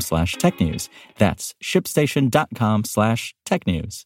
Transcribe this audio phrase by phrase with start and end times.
[0.00, 0.88] slash technews.
[1.18, 4.04] That's shipstation.com slash technews.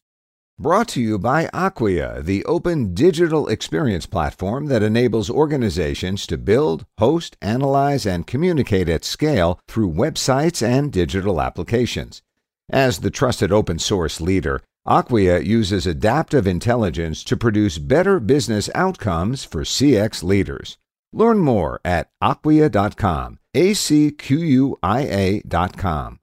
[0.61, 6.85] Brought to you by Acquia, the open digital experience platform that enables organizations to build,
[6.97, 12.21] host, analyze, and communicate at scale through websites and digital applications.
[12.69, 19.45] As the trusted open source leader, Acquia uses adaptive intelligence to produce better business outcomes
[19.45, 20.77] for CX leaders.
[21.11, 26.19] Learn more at acquia.com, A C Q U I A.com.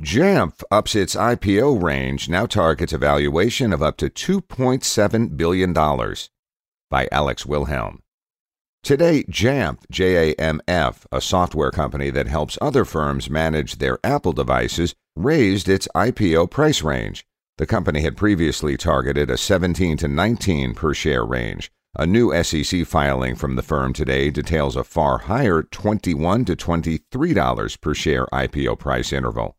[0.00, 5.72] Jamf ups its IPO range, now targets a valuation of up to $2.7 billion.
[6.90, 8.02] By Alex Wilhelm.
[8.82, 15.68] Today, Jamf, J-A-M-F, a software company that helps other firms manage their Apple devices, raised
[15.68, 17.24] its IPO price range.
[17.58, 21.70] The company had previously targeted a 17 to 19 per share range.
[21.94, 27.80] A new SEC filing from the firm today details a far higher 21 to $23
[27.82, 29.58] per share IPO price interval.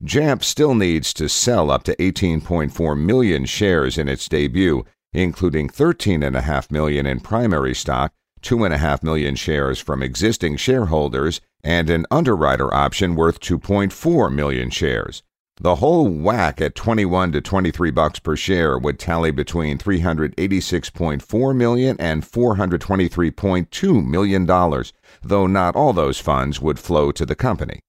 [0.00, 6.70] Jamf still needs to sell up to 18.4 million shares in its debut, including 13.5
[6.70, 13.40] million in primary stock, 2.5 million shares from existing shareholders, and an underwriter option worth
[13.40, 15.24] 2.4 million shares.
[15.58, 21.96] The whole whack at 21 to 23 bucks per share would tally between 386.4 million
[22.00, 24.92] and 423.2 million dollars,
[25.22, 27.80] though not all those funds would flow to the company.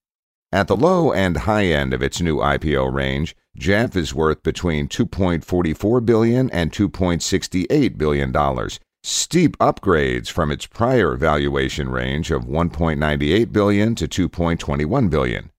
[0.52, 4.90] At the low and high end of its new IPO range, Jamf is worth between
[4.90, 13.52] 2.44 billion and 2.68 billion dollars, steep upgrades from its prior valuation range of 1.98
[13.52, 15.50] billion to 2.21 billion.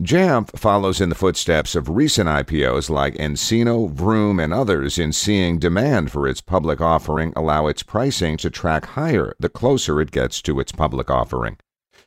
[0.00, 5.58] Jamf follows in the footsteps of recent IPOs like nCino, Vroom, and others in seeing
[5.58, 10.40] demand for its public offering allow its pricing to track higher the closer it gets
[10.42, 11.58] to its public offering.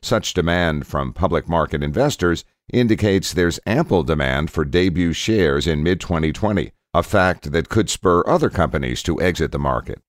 [0.02, 6.00] Such demand from public market investors indicates there's ample demand for debut shares in mid
[6.00, 10.00] 2020, a fact that could spur other companies to exit the market.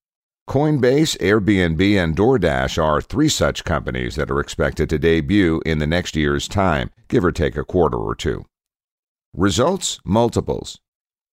[0.48, 5.88] Coinbase, Airbnb, and DoorDash are three such companies that are expected to debut in the
[5.88, 8.46] next year's time, give or take a quarter or two.
[9.34, 10.80] Results multiples.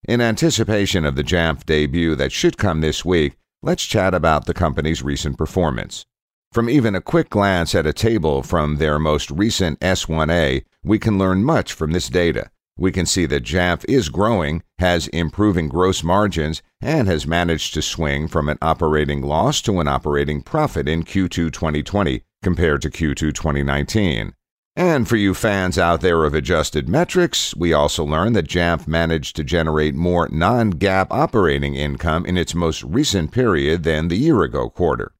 [0.07, 4.53] In anticipation of the Jamf debut that should come this week, let's chat about the
[4.53, 6.05] company's recent performance.
[6.53, 11.17] From even a quick glance at a table from their most recent S1A, we can
[11.17, 12.49] learn much from this data.
[12.81, 17.81] We can see that Jamf is growing, has improving gross margins, and has managed to
[17.83, 23.35] swing from an operating loss to an operating profit in Q2 2020 compared to Q2
[23.35, 24.33] 2019.
[24.75, 29.35] And for you fans out there of adjusted metrics, we also learned that Jamf managed
[29.35, 34.41] to generate more non GAAP operating income in its most recent period than the year
[34.41, 35.11] ago quarter.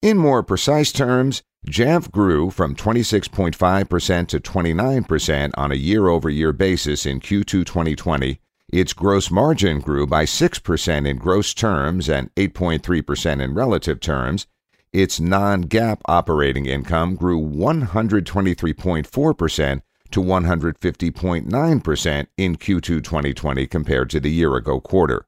[0.00, 6.52] In more precise terms, Jamf grew from 26.5% to 29% on a year over year
[6.52, 8.40] basis in Q2 2020.
[8.72, 14.46] Its gross margin grew by 6% in gross terms and 8.3% in relative terms.
[14.92, 24.30] Its non GAAP operating income grew 123.4% to 150.9% in Q2 2020 compared to the
[24.30, 25.26] year ago quarter.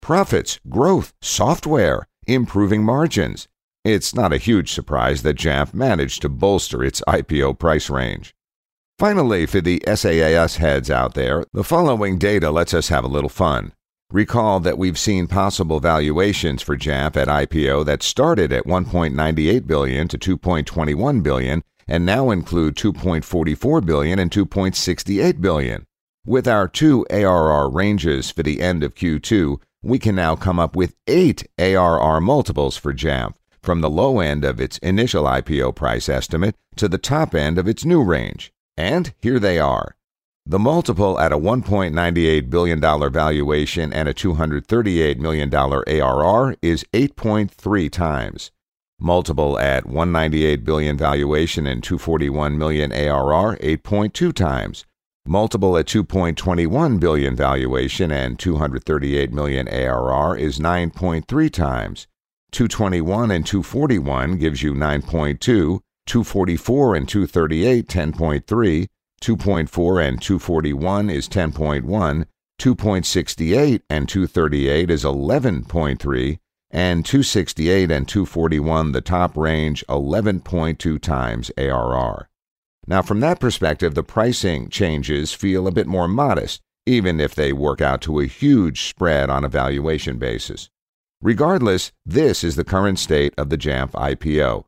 [0.00, 3.46] Profits, growth, software, improving margins.
[3.84, 8.34] It's not a huge surprise that Jamf managed to bolster its IPO price range.
[8.98, 13.28] Finally, for the SaaS heads out there, the following data lets us have a little
[13.28, 13.74] fun.
[14.10, 20.08] Recall that we've seen possible valuations for Jamf at IPO that started at 1.98 billion
[20.08, 25.84] to 2.21 billion and now include 2.44 billion and 2.68 billion.
[26.24, 30.74] With our two ARR ranges for the end of Q2, we can now come up
[30.74, 33.34] with eight ARR multiples for Jamf
[33.64, 37.66] from the low end of its initial IPO price estimate to the top end of
[37.66, 38.52] its new range.
[38.76, 39.96] And here they are.
[40.46, 48.50] The multiple at a $1.98 billion valuation and a $238 million ARR is 8.3 times.
[49.00, 54.84] Multiple at 198 billion valuation and 241 million ARR 8.2 times.
[55.26, 62.06] Multiple at 2.21 billion valuation and 238 million ARR is 9.3 times.
[62.54, 68.86] 221 and 241 gives you 9.2, 244 and 238 10.3,
[69.20, 72.24] 2.4 and 241 is 10.1,
[72.60, 76.38] 2.68 and 238 is 11.3,
[76.70, 82.28] and 268 and 241 the top range 11.2 times ARR.
[82.86, 87.52] Now, from that perspective, the pricing changes feel a bit more modest, even if they
[87.52, 90.70] work out to a huge spread on a valuation basis.
[91.24, 94.64] Regardless, this is the current state of the Jamf IPO.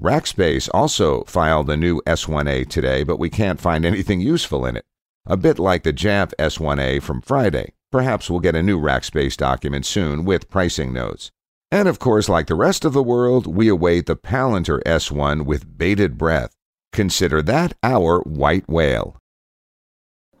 [0.00, 4.84] Rackspace also filed a new S1A today, but we can't find anything useful in it.
[5.26, 7.72] A bit like the Jamf S1A from Friday.
[7.90, 11.32] Perhaps we'll get a new Rackspace document soon with pricing notes.
[11.72, 15.76] And of course, like the rest of the world, we await the Palantir S1 with
[15.76, 16.54] bated breath.
[16.92, 19.16] Consider that our white whale.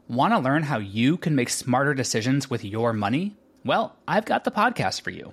[0.06, 3.34] Want to learn how you can make smarter decisions with your money?
[3.64, 5.32] Well, I've got the podcast for you.